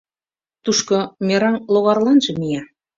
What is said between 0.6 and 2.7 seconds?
Тушко мераҥ логарланже мия...